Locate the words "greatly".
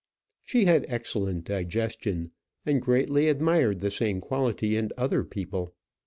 2.81-3.29